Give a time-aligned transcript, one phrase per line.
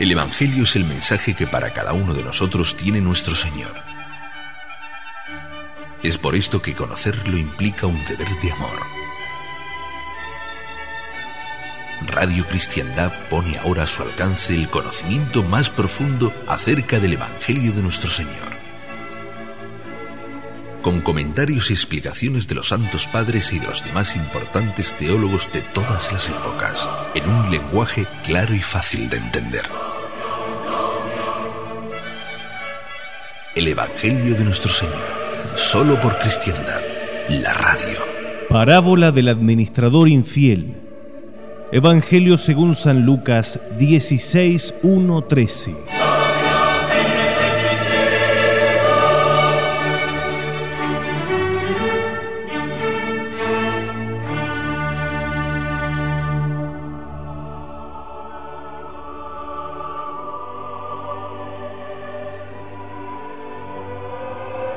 [0.00, 3.74] El Evangelio es el mensaje que para cada uno de nosotros tiene nuestro Señor.
[6.02, 8.76] Es por esto que conocerlo implica un deber de amor.
[12.08, 17.82] Radio Cristiandad pone ahora a su alcance el conocimiento más profundo acerca del Evangelio de
[17.82, 18.53] nuestro Señor.
[20.84, 25.62] Con comentarios y explicaciones de los santos padres y de los demás importantes teólogos de
[25.62, 29.62] todas las épocas, en un lenguaje claro y fácil de entender.
[33.54, 35.24] El Evangelio de nuestro Señor
[35.56, 36.82] Solo por cristiandad.
[37.28, 37.98] La radio.
[38.50, 40.74] Parábola del administrador infiel.
[41.72, 44.74] Evangelio según San Lucas 16,
[45.28, 45.74] 13.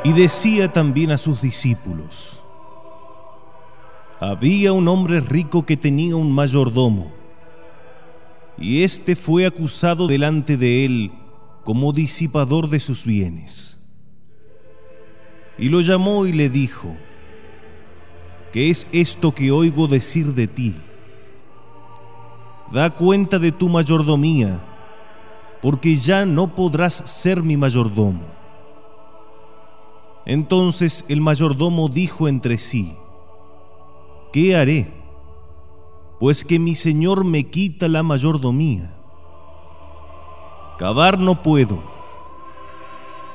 [0.07, 2.41] Y decía también a sus discípulos,
[4.21, 7.11] había un hombre rico que tenía un mayordomo,
[8.57, 11.11] y éste fue acusado delante de él
[11.65, 13.85] como disipador de sus bienes.
[15.57, 16.95] Y lo llamó y le dijo,
[18.53, 20.73] ¿qué es esto que oigo decir de ti?
[22.71, 24.57] Da cuenta de tu mayordomía,
[25.61, 28.37] porque ya no podrás ser mi mayordomo.
[30.29, 32.97] Entonces el mayordomo dijo entre sí,
[34.33, 34.91] ¿qué haré?
[36.19, 38.93] Pues que mi señor me quita la mayordomía.
[40.77, 41.81] Cavar no puedo,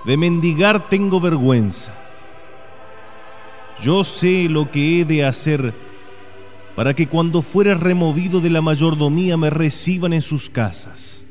[0.05, 1.95] de mendigar tengo vergüenza.
[3.81, 5.75] Yo sé lo que he de hacer
[6.77, 11.25] para que cuando fuere removido de la mayordomía me reciban en sus casas.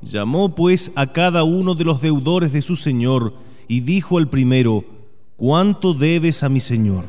[0.00, 4.84] Llamó pues a cada uno de los deudores de su señor y dijo al primero,
[5.36, 7.04] ¿cuánto debes a mi señor?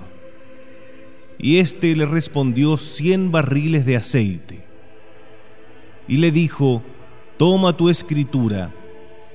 [1.40, 4.66] Y éste le respondió cien barriles de aceite.
[6.08, 6.84] Y le dijo,
[7.38, 8.76] toma tu escritura,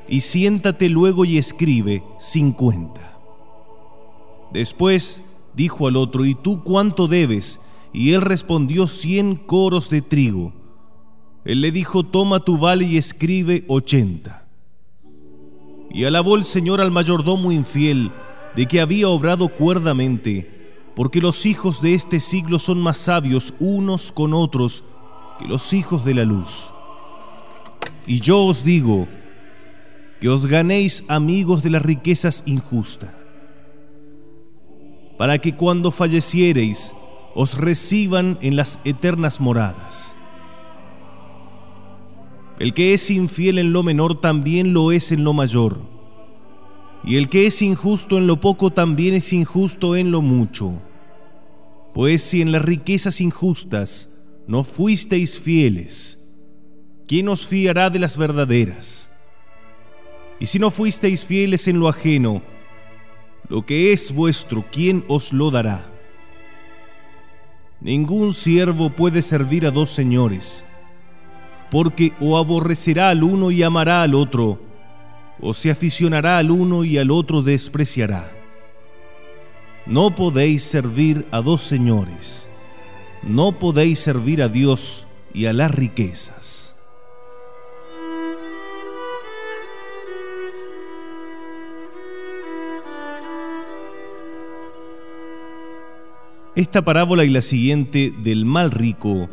[0.07, 3.19] y siéntate luego y escribe cincuenta.
[4.53, 5.23] Después
[5.55, 7.59] dijo al otro, ¿y tú cuánto debes?
[7.93, 10.53] Y él respondió cien coros de trigo.
[11.45, 14.44] Él le dijo, toma tu vale y escribe ochenta.
[15.95, 18.11] Y alabó el Señor al mayordomo infiel
[18.57, 24.11] de que había obrado cuerdamente, porque los hijos de este siglo son más sabios unos
[24.11, 24.85] con otros
[25.39, 26.73] que los hijos de la luz.
[28.07, 29.09] Y yo os digo,
[30.21, 33.11] que os ganéis amigos de las riquezas injustas,
[35.17, 36.93] para que cuando falleciereis
[37.35, 40.17] os reciban en las eternas moradas.
[42.59, 45.81] El que es infiel en lo menor también lo es en lo mayor.
[47.03, 50.81] Y el que es injusto en lo poco también es injusto en lo mucho.
[51.93, 54.09] Pues si en las riquezas injustas
[54.47, 56.19] no fuisteis fieles,
[57.09, 59.11] ¿quién os fiará de las verdaderas?
[60.39, 62.43] Y si no fuisteis fieles en lo ajeno,
[63.49, 65.91] lo que es vuestro, ¿quién os lo dará?
[67.81, 70.65] Ningún siervo puede servir a dos señores
[71.71, 74.61] porque o aborrecerá al uno y amará al otro,
[75.41, 78.31] o se aficionará al uno y al otro despreciará.
[79.87, 82.49] No podéis servir a dos señores,
[83.23, 86.75] no podéis servir a Dios y a las riquezas.
[96.57, 99.29] Esta parábola y la siguiente del mal rico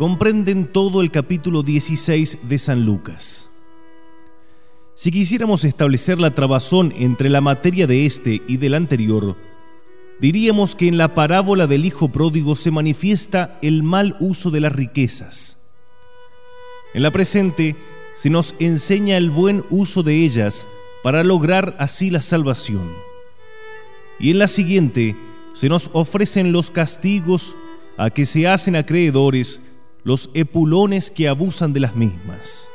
[0.00, 3.50] comprenden todo el capítulo 16 de San Lucas.
[4.94, 9.36] Si quisiéramos establecer la trabazón entre la materia de este y del anterior,
[10.18, 14.72] diríamos que en la parábola del Hijo Pródigo se manifiesta el mal uso de las
[14.72, 15.58] riquezas.
[16.94, 17.76] En la presente
[18.14, 20.66] se nos enseña el buen uso de ellas
[21.02, 22.90] para lograr así la salvación.
[24.18, 25.14] Y en la siguiente
[25.52, 27.54] se nos ofrecen los castigos
[27.98, 29.60] a que se hacen acreedores
[30.04, 32.68] los epulones que abusan de las mismas.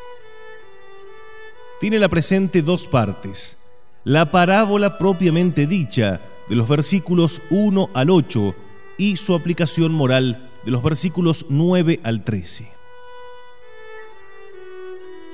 [1.80, 3.58] Tiene la presente dos partes.
[4.04, 8.56] La parábola propiamente dicha, de los versículos 1 al 8,
[8.98, 12.68] y su aplicación moral, de los versículos 9 al 13.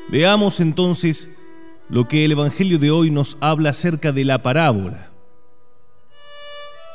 [0.09, 1.29] Veamos entonces
[1.89, 5.11] lo que el Evangelio de hoy nos habla acerca de la parábola.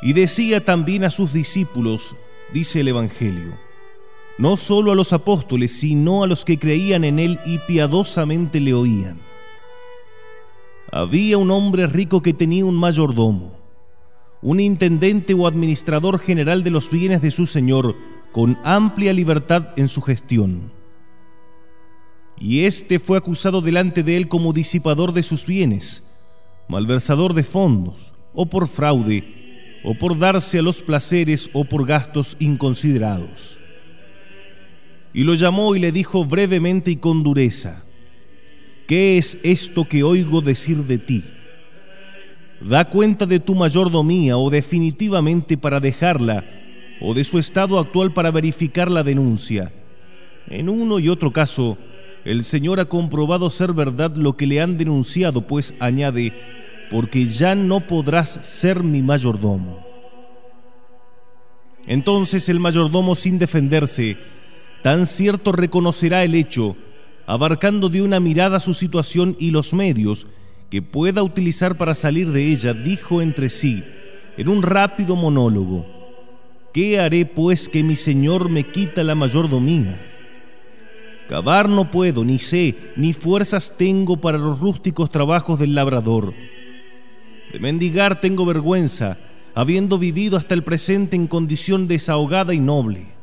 [0.01, 2.15] Y decía también a sus discípulos,
[2.53, 3.57] dice el Evangelio,
[4.37, 8.73] no solo a los apóstoles, sino a los que creían en él y piadosamente le
[8.73, 9.19] oían.
[10.91, 13.57] Había un hombre rico que tenía un mayordomo,
[14.41, 17.95] un intendente o administrador general de los bienes de su señor,
[18.31, 20.71] con amplia libertad en su gestión.
[22.39, 26.03] Y éste fue acusado delante de él como disipador de sus bienes,
[26.69, 32.37] malversador de fondos, o por fraude, o por darse a los placeres o por gastos
[32.39, 33.59] inconsiderados
[35.17, 37.83] y lo llamó y le dijo brevemente y con dureza,
[38.87, 41.23] ¿qué es esto que oigo decir de ti?
[42.61, 46.45] Da cuenta de tu mayordomía o definitivamente para dejarla,
[47.01, 49.73] o de su estado actual para verificar la denuncia.
[50.51, 51.79] En uno y otro caso,
[52.23, 56.31] el Señor ha comprobado ser verdad lo que le han denunciado, pues añade,
[56.91, 59.83] porque ya no podrás ser mi mayordomo.
[61.87, 64.36] Entonces el mayordomo sin defenderse,
[64.81, 66.75] tan cierto reconocerá el hecho,
[67.25, 70.27] abarcando de una mirada su situación y los medios
[70.69, 73.83] que pueda utilizar para salir de ella, dijo entre sí,
[74.37, 75.85] en un rápido monólogo,
[76.73, 80.01] ¿qué haré pues que mi Señor me quita la mayordomía?
[81.27, 86.33] Cavar no puedo, ni sé, ni fuerzas tengo para los rústicos trabajos del labrador.
[87.51, 89.17] De mendigar tengo vergüenza,
[89.53, 93.16] habiendo vivido hasta el presente en condición desahogada y noble.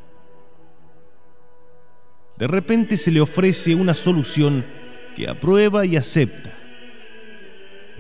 [2.39, 4.67] De repente se le ofrece una solución
[5.15, 6.53] que aprueba y acepta.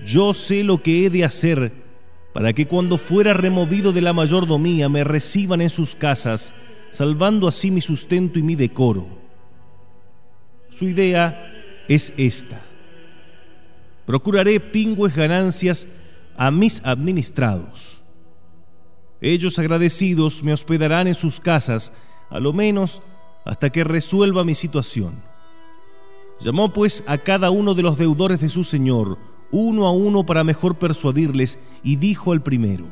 [0.04, 1.72] Yo sé lo que he de hacer
[2.32, 6.52] para que cuando fuera removido de la mayordomía me reciban en sus casas,
[6.90, 9.06] salvando así mi sustento y mi decoro.
[10.68, 11.52] Su idea
[11.86, 12.60] es esta.
[14.04, 15.86] Procuraré pingües ganancias
[16.36, 18.02] a mis administrados.
[19.20, 21.92] Ellos agradecidos me hospedarán en sus casas,
[22.30, 23.00] a lo menos
[23.44, 25.22] hasta que resuelva mi situación.
[26.40, 29.18] Llamó pues a cada uno de los deudores de su señor,
[29.50, 32.86] uno a uno para mejor persuadirles, y dijo al primero,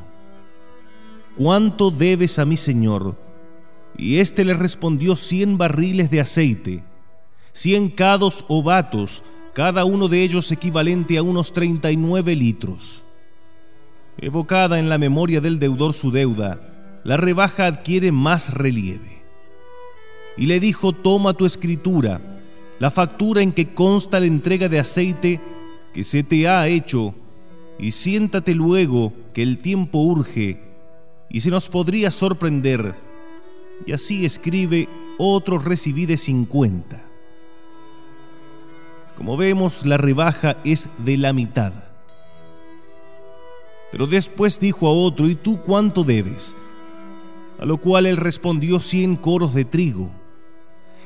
[1.36, 3.16] ¿Cuánto debes a mi señor?
[3.96, 6.84] Y éste le respondió cien barriles de aceite,
[7.52, 13.02] cien cados o batos, cada uno de ellos equivalente a unos treinta y nueve litros.
[14.18, 19.21] Evocada en la memoria del deudor su deuda, la rebaja adquiere más relieve
[20.36, 22.20] y le dijo, toma tu escritura,
[22.78, 25.40] la factura en que consta la entrega de aceite
[25.92, 27.14] que se te ha hecho,
[27.78, 30.60] y siéntate luego que el tiempo urge,
[31.28, 32.94] y se nos podría sorprender.
[33.86, 34.88] Y así escribe,
[35.18, 37.02] otro recibí de cincuenta.
[39.16, 41.72] Como vemos, la rebaja es de la mitad.
[43.90, 46.56] Pero después dijo a otro, ¿y tú cuánto debes?
[47.58, 50.10] A lo cual él respondió cien coros de trigo.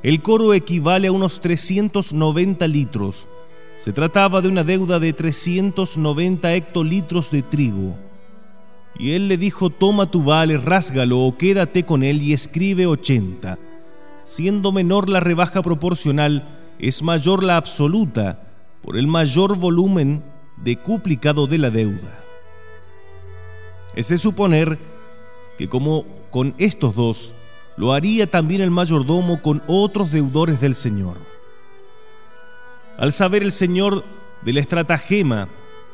[0.06, 3.26] El coro equivale a unos 390 litros.
[3.81, 7.97] Se trataba de una deuda de 390 hectolitros de trigo.
[8.97, 13.58] Y él le dijo, toma tu vale, rásgalo o quédate con él y escribe 80.
[14.23, 18.47] Siendo menor la rebaja proporcional, es mayor la absoluta
[18.82, 20.23] por el mayor volumen
[20.56, 22.23] decuplicado de la deuda.
[23.97, 24.79] Es de suponer
[25.58, 27.34] que como con estos dos,
[27.77, 31.19] lo haría también el mayordomo con otros deudores del Señor.
[32.99, 34.05] Al saber el Señor
[34.43, 35.49] de la estratagema,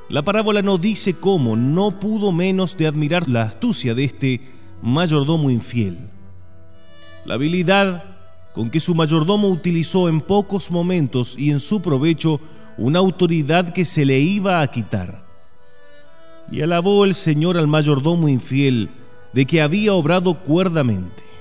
[0.09, 4.41] la parábola no dice cómo, no pudo menos de admirar la astucia de este
[4.83, 5.99] mayordomo infiel.
[7.25, 8.05] La habilidad
[8.53, 12.41] con que su mayordomo utilizó en pocos momentos y en su provecho
[12.77, 15.23] una autoridad que se le iba a quitar.
[16.51, 18.91] Y alabó el Señor al mayordomo infiel
[19.33, 21.32] de que había obrado cuerdamente.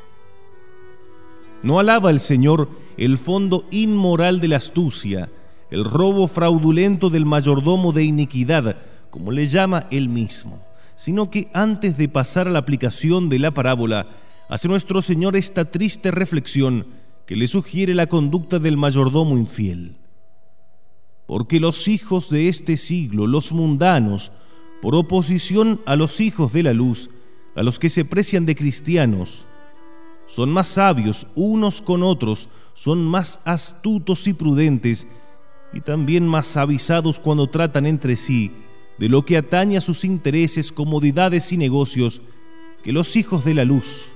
[1.64, 5.30] No alaba el Señor el fondo inmoral de la astucia,
[5.70, 8.78] el robo fraudulento del mayordomo de iniquidad,
[9.10, 10.66] como le llama él mismo,
[10.96, 14.08] sino que antes de pasar a la aplicación de la parábola,
[14.50, 16.88] hace nuestro Señor esta triste reflexión
[17.26, 19.98] que le sugiere la conducta del mayordomo infiel.
[21.28, 24.32] Porque los hijos de este siglo, los mundanos,
[24.82, 27.10] por oposición a los hijos de la luz,
[27.56, 29.48] a los que se precian de cristianos,
[30.34, 35.06] son más sabios unos con otros, son más astutos y prudentes,
[35.74, 38.52] y también más avisados cuando tratan entre sí
[38.98, 42.22] de lo que atañe a sus intereses, comodidades y negocios,
[42.82, 44.14] que los hijos de la luz,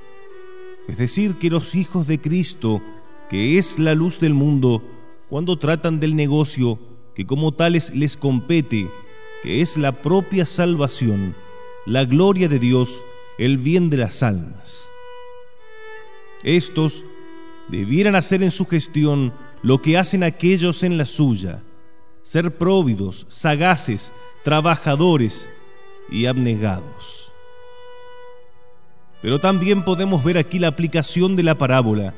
[0.87, 2.81] es decir, que los hijos de Cristo,
[3.29, 4.83] que es la luz del mundo,
[5.29, 6.79] cuando tratan del negocio
[7.13, 8.87] que como tales les compete,
[9.43, 11.35] que es la propia salvación,
[11.85, 13.01] la gloria de Dios,
[13.37, 14.89] el bien de las almas.
[16.45, 17.03] Estos
[17.69, 19.33] debieran hacer en su gestión
[19.63, 21.63] lo que hacen aquellos en la suya,
[22.21, 25.49] ser próvidos, sagaces, trabajadores
[26.07, 27.31] y abnegados.
[29.23, 32.13] Pero también podemos ver aquí la aplicación de la parábola,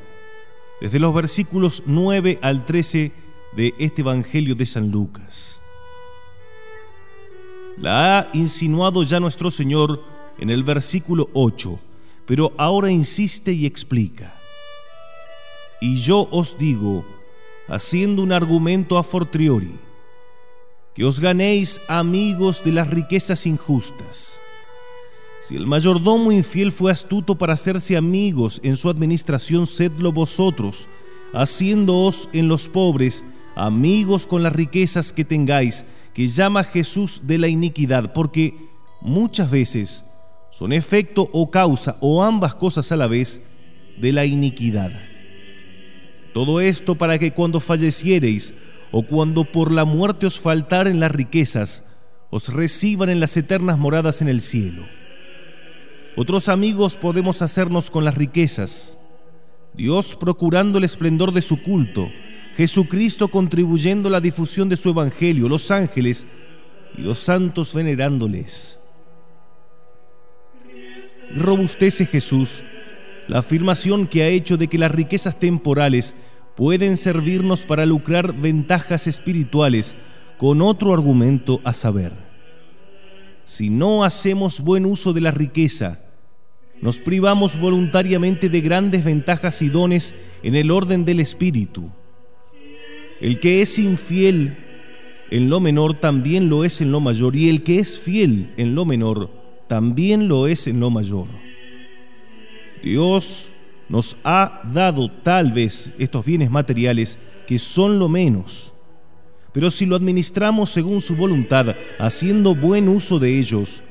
[0.81, 3.13] desde los versículos 9 al 13
[3.53, 5.61] de este Evangelio de San Lucas.
[7.77, 10.03] La ha insinuado ya nuestro Señor
[10.37, 11.79] en el versículo 8,
[12.27, 14.35] pero ahora insiste y explica.
[15.81, 17.05] Y yo os digo,
[17.67, 19.79] haciendo un argumento a fortiori,
[20.93, 24.39] que os ganéis amigos de las riquezas injustas.
[25.39, 30.89] Si el mayordomo infiel fue astuto para hacerse amigos en su administración, sedlo vosotros,
[31.33, 33.23] haciéndoos en los pobres
[33.55, 38.55] amigos con las riquezas que tengáis, que llama Jesús de la iniquidad, porque
[39.01, 40.03] muchas veces
[40.49, 43.41] son efecto o causa, o ambas cosas a la vez,
[43.97, 44.91] de la iniquidad.
[46.33, 48.53] Todo esto para que cuando falleciereis
[48.91, 51.83] o cuando por la muerte os faltaren las riquezas,
[52.29, 54.85] os reciban en las eternas moradas en el cielo.
[56.15, 58.97] Otros amigos podemos hacernos con las riquezas,
[59.77, 62.09] Dios procurando el esplendor de su culto,
[62.55, 66.25] Jesucristo contribuyendo a la difusión de su evangelio, los ángeles
[66.97, 68.79] y los santos venerándoles.
[71.35, 72.63] Robustece Jesús
[73.27, 76.15] la afirmación que ha hecho de que las riquezas temporales
[76.55, 79.95] pueden servirnos para lucrar ventajas espirituales
[80.37, 82.13] con otro argumento a saber.
[83.43, 85.99] Si no hacemos buen uso de la riqueza,
[86.81, 91.91] nos privamos voluntariamente de grandes ventajas y dones en el orden del espíritu.
[93.19, 94.57] El que es infiel
[95.31, 98.75] en lo menor también lo es en lo mayor, y el que es fiel en
[98.75, 99.36] lo menor
[99.67, 101.27] también lo es en lo mayor.
[102.83, 103.51] Dios
[103.89, 108.73] nos ha dado tal vez estos bienes materiales que son lo menos,
[109.53, 113.83] pero si lo administramos según su voluntad, haciendo buen uso de ellos,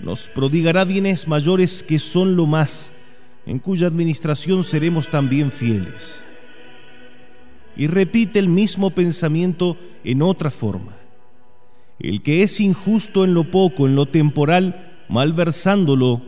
[0.00, 2.92] nos prodigará bienes mayores que son lo más,
[3.46, 6.22] en cuya administración seremos también fieles.
[7.76, 10.96] Y repite el mismo pensamiento en otra forma.
[11.98, 16.22] El que es injusto en lo poco, en lo temporal, malversándolo,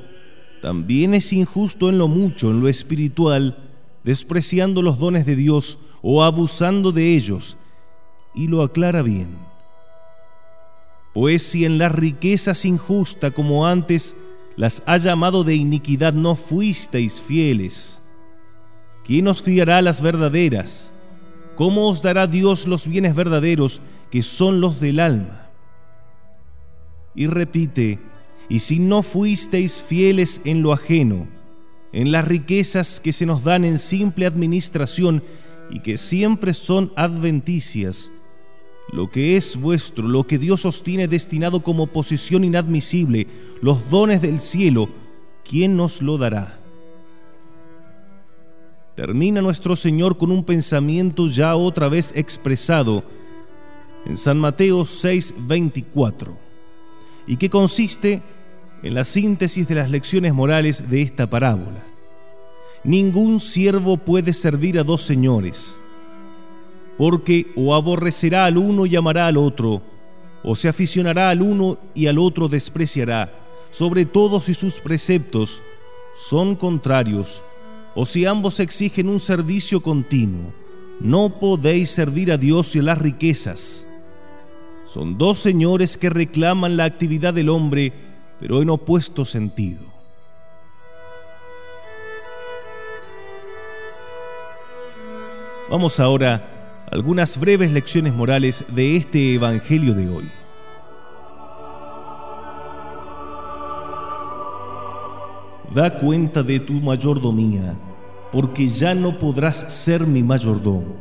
[0.61, 3.57] también es injusto en lo mucho, en lo espiritual,
[4.03, 7.57] despreciando los dones de Dios o abusando de ellos,
[8.35, 9.39] y lo aclara bien.
[11.15, 14.17] Pues si en las riquezas injusta como antes
[14.57, 18.03] las ha llamado de iniquidad no fuisteis fieles,
[19.05, 20.91] ¿quién os fiará las verdaderas?
[21.55, 25.51] ¿Cómo os dará Dios los bienes verdaderos que son los del alma?
[27.15, 28.01] Y repite,
[28.52, 31.26] y si no fuisteis fieles en lo ajeno,
[31.90, 35.25] en las riquezas que se nos dan en simple administración
[35.71, 38.12] y que siempre son adventicias,
[38.92, 43.26] lo que es vuestro, lo que Dios os tiene destinado como posición inadmisible,
[43.62, 44.90] los dones del cielo,
[45.49, 46.61] ¿quién nos lo dará?
[48.97, 53.02] Termina nuestro Señor con un pensamiento ya otra vez expresado
[54.04, 56.37] en San Mateo 6:24
[57.26, 58.41] y que consiste en
[58.91, 61.85] la síntesis de las lecciones morales de esta parábola.
[62.85, 65.79] Ningún siervo puede servir a dos señores,
[66.99, 69.83] porque o aborrecerá al uno y amará al otro,
[70.43, 73.33] o se aficionará al uno y al otro despreciará,
[73.71, 75.62] sobre todo si sus preceptos
[76.17, 77.43] son contrarios,
[77.95, 80.53] o si ambos exigen un servicio continuo.
[81.01, 83.87] No podéis servir a Dios y a las riquezas.
[84.87, 87.93] Son dos señores que reclaman la actividad del hombre,
[88.42, 89.82] pero en opuesto sentido.
[95.70, 96.50] Vamos ahora
[96.90, 100.28] a algunas breves lecciones morales de este Evangelio de hoy.
[105.72, 107.78] Da cuenta de tu mayordomía,
[108.32, 110.96] porque ya no podrás ser mi mayordomo.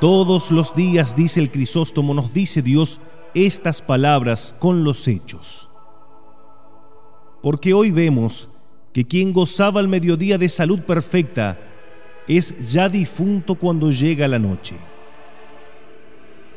[0.00, 2.98] Todos los días, dice el Crisóstomo, nos dice Dios,
[3.34, 5.68] estas palabras con los hechos.
[7.42, 8.48] Porque hoy vemos
[8.92, 11.58] que quien gozaba al mediodía de salud perfecta
[12.28, 14.76] es ya difunto cuando llega la noche.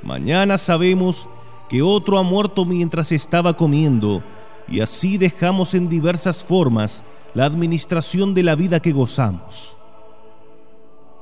[0.03, 1.27] Mañana sabemos
[1.69, 4.23] que otro ha muerto mientras estaba comiendo
[4.67, 7.03] y así dejamos en diversas formas
[7.33, 9.75] la administración de la vida que gozamos.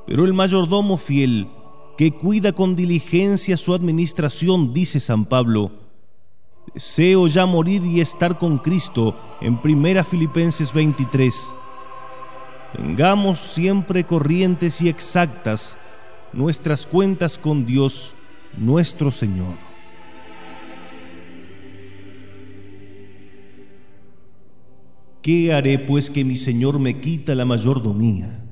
[0.05, 1.47] Pero el mayordomo fiel
[1.97, 5.71] que cuida con diligencia su administración, dice San Pablo,
[6.73, 11.53] deseo ya morir y estar con Cristo en 1 Filipenses 23.
[12.75, 15.77] tengamos siempre corrientes y exactas
[16.31, 18.15] nuestras cuentas con Dios
[18.57, 19.55] nuestro Señor.
[25.21, 28.42] ¿Qué haré pues que mi Señor me quita la mayordomía?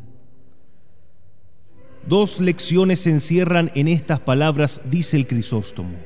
[2.08, 5.98] Dos lecciones se encierran en estas palabras, dice el Crisóstomo.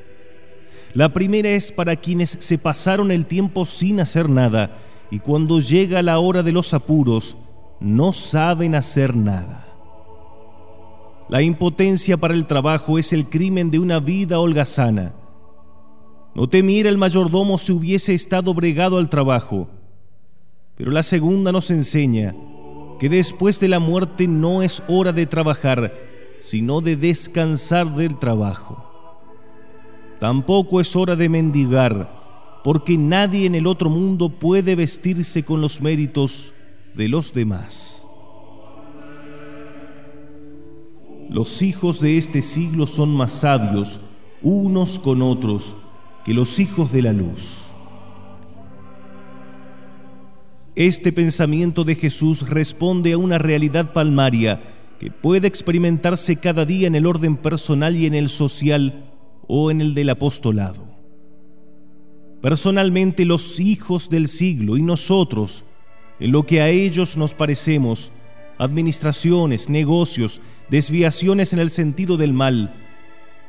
[0.94, 4.78] La primera es para quienes se pasaron el tiempo sin hacer nada
[5.12, 7.38] y cuando llega la hora de los apuros
[7.80, 9.68] no saben hacer nada.
[11.28, 15.14] La impotencia para el trabajo es el crimen de una vida holgazana.
[16.34, 19.68] No temiera el mayordomo si hubiese estado bregado al trabajo,
[20.76, 22.36] pero la segunda nos enseña
[23.00, 25.94] que después de la muerte no es hora de trabajar,
[26.40, 28.84] sino de descansar del trabajo.
[30.20, 35.82] Tampoco es hora de mendigar, porque nadie en el otro mundo puede vestirse con los
[35.82, 36.54] méritos
[36.94, 38.08] de los demás.
[41.30, 44.00] Los hijos de este siglo son más sabios
[44.42, 45.76] unos con otros
[46.24, 47.66] que los hijos de la luz.
[50.76, 54.62] Este pensamiento de Jesús responde a una realidad palmaria
[55.00, 59.10] que puede experimentarse cada día en el orden personal y en el social
[59.48, 60.86] o en el del apostolado.
[62.42, 65.64] Personalmente los hijos del siglo y nosotros,
[66.20, 68.12] en lo que a ellos nos parecemos,
[68.58, 72.74] administraciones, negocios, desviaciones en el sentido del mal,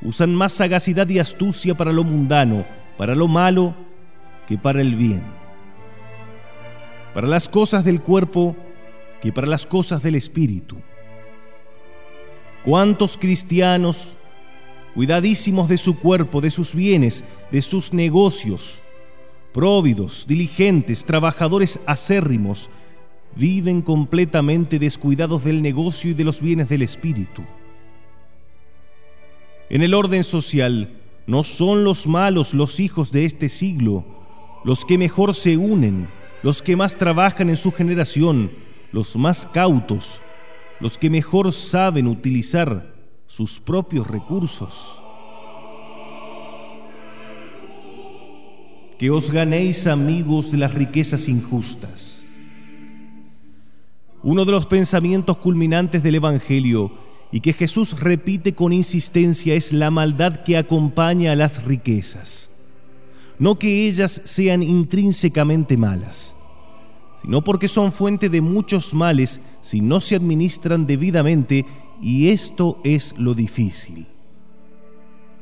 [0.01, 2.65] usan más sagacidad y astucia para lo mundano,
[2.97, 3.75] para lo malo,
[4.47, 5.36] que para el bien
[7.17, 8.55] para las cosas del cuerpo
[9.23, 10.77] que para las cosas del espíritu.
[12.63, 14.19] ¿Cuántos cristianos,
[14.95, 18.83] cuidadísimos de su cuerpo, de sus bienes, de sus negocios,
[19.55, 22.69] próvidos, diligentes, trabajadores acérrimos,
[23.35, 27.43] viven completamente descuidados del negocio y de los bienes del espíritu?
[29.71, 34.05] En el orden social, no son los malos los hijos de este siglo,
[34.65, 36.09] los que mejor se unen,
[36.43, 38.51] los que más trabajan en su generación,
[38.93, 40.23] los más cautos,
[40.81, 42.95] los que mejor saben utilizar
[43.27, 45.03] sus propios recursos.
[48.99, 52.25] Que os ganéis amigos de las riquezas injustas.
[54.23, 56.93] Uno de los pensamientos culminantes del Evangelio
[57.31, 62.51] y que Jesús repite con insistencia es la maldad que acompaña a las riquezas
[63.39, 66.35] no que ellas sean intrínsecamente malas,
[67.21, 71.67] sino porque son fuente de muchos males si no se administran debidamente
[72.01, 74.07] y esto es lo difícil.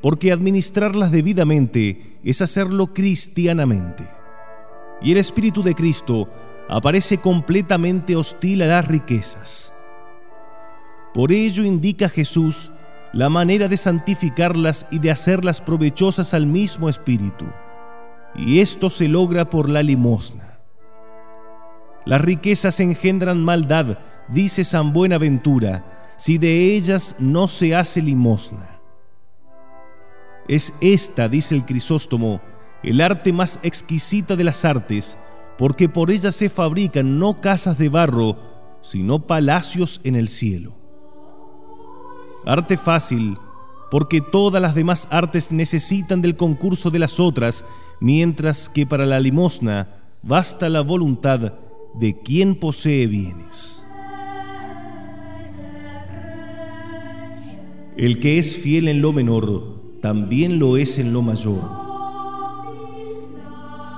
[0.00, 4.06] Porque administrarlas debidamente es hacerlo cristianamente.
[5.00, 6.28] Y el Espíritu de Cristo
[6.68, 9.72] aparece completamente hostil a las riquezas.
[11.14, 12.70] Por ello indica Jesús
[13.12, 17.46] la manera de santificarlas y de hacerlas provechosas al mismo Espíritu
[18.36, 20.58] y esto se logra por la limosna.
[22.04, 28.80] Las riquezas engendran maldad, dice San Buenaventura, si de ellas no se hace limosna.
[30.48, 32.42] Es esta, dice el Crisóstomo,
[32.82, 35.16] el arte más exquisita de las artes,
[35.56, 38.36] porque por ella se fabrican no casas de barro,
[38.82, 40.76] sino palacios en el cielo.
[42.44, 43.38] Arte fácil,
[43.90, 47.64] porque todas las demás artes necesitan del concurso de las otras,
[48.04, 49.88] mientras que para la limosna
[50.22, 51.54] basta la voluntad
[51.94, 53.82] de quien posee bienes.
[57.96, 61.62] El que es fiel en lo menor, también lo es en lo mayor.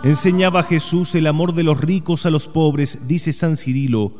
[0.05, 4.13] Enseñaba Jesús el amor de los ricos a los pobres, dice San Cirilo,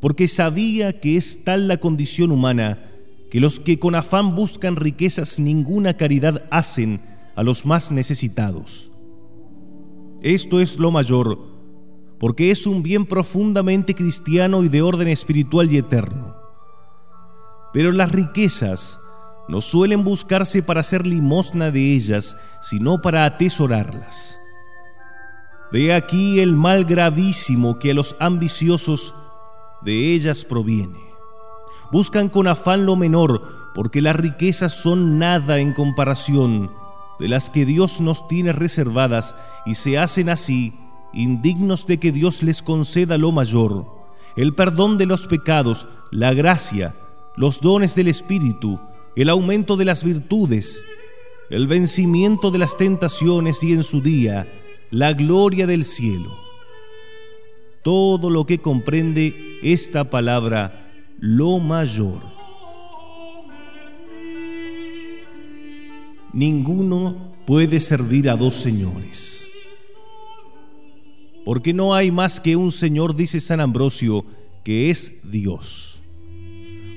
[0.00, 2.90] porque sabía que es tal la condición humana
[3.30, 7.00] que los que con afán buscan riquezas ninguna caridad hacen
[7.36, 8.89] a los más necesitados.
[10.22, 11.38] Esto es lo mayor,
[12.18, 16.36] porque es un bien profundamente cristiano y de orden espiritual y eterno.
[17.72, 19.00] Pero las riquezas
[19.48, 24.38] no suelen buscarse para hacer limosna de ellas, sino para atesorarlas.
[25.72, 29.14] De aquí el mal gravísimo que a los ambiciosos
[29.80, 31.00] de ellas proviene.
[31.92, 36.70] Buscan con afán lo menor, porque las riquezas son nada en comparación
[37.20, 40.74] de las que Dios nos tiene reservadas y se hacen así
[41.12, 43.86] indignos de que Dios les conceda lo mayor,
[44.36, 46.94] el perdón de los pecados, la gracia,
[47.36, 48.80] los dones del Espíritu,
[49.16, 50.82] el aumento de las virtudes,
[51.50, 54.50] el vencimiento de las tentaciones y en su día
[54.90, 56.30] la gloria del cielo.
[57.82, 62.39] Todo lo que comprende esta palabra lo mayor.
[66.32, 67.16] Ninguno
[67.46, 69.46] puede servir a dos señores.
[71.44, 74.24] Porque no hay más que un Señor, dice San Ambrosio,
[74.62, 76.00] que es Dios.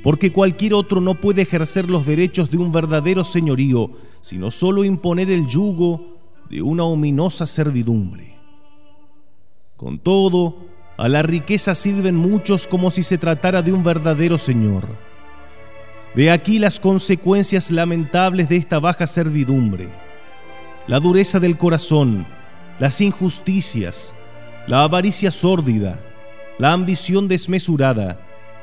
[0.03, 3.91] Porque cualquier otro no puede ejercer los derechos de un verdadero señorío,
[4.21, 6.17] sino solo imponer el yugo
[6.49, 8.35] de una ominosa servidumbre.
[9.77, 10.57] Con todo,
[10.97, 14.83] a la riqueza sirven muchos como si se tratara de un verdadero Señor.
[16.15, 19.89] De aquí las consecuencias lamentables de esta baja servidumbre.
[20.85, 22.27] La dureza del corazón,
[22.79, 24.13] las injusticias,
[24.67, 25.99] la avaricia sórdida,
[26.59, 28.19] la ambición desmesurada,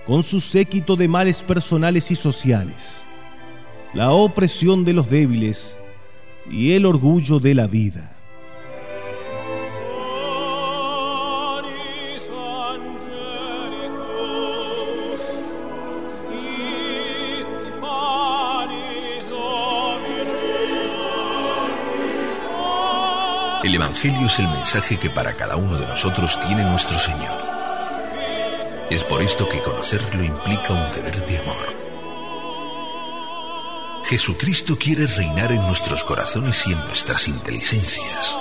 [0.07, 3.05] con su séquito de males personales y sociales,
[3.95, 5.79] la opresión de los débiles
[6.51, 8.10] y el orgullo de la vida.
[23.63, 27.43] El Evangelio es el mensaje que para cada uno de nosotros tiene nuestro Señor.
[28.89, 31.77] Es por esto que conocerlo implica un deber de amor.
[34.05, 38.39] Jesucristo quiere reinar en nuestros corazones y en nuestras inteligencias.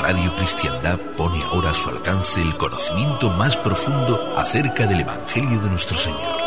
[0.00, 5.68] Radio Cristiandad pone ahora a su alcance el conocimiento más profundo acerca del Evangelio de
[5.68, 6.39] nuestro Señor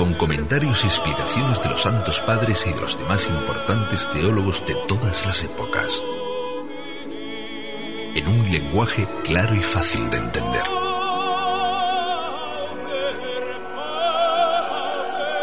[0.00, 4.74] con comentarios y explicaciones de los santos padres y de los demás importantes teólogos de
[4.88, 6.02] todas las épocas,
[8.14, 10.62] en un lenguaje claro y fácil de entender.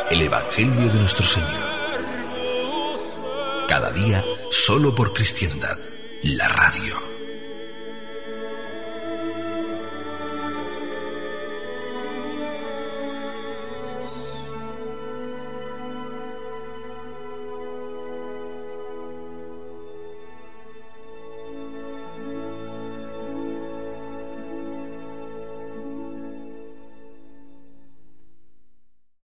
[0.09, 1.69] El Evangelio de nuestro Señor.
[3.67, 5.77] Cada día solo por cristiandad,
[6.23, 7.16] la radio.